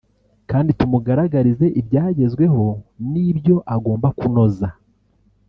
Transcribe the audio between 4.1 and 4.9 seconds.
kunoza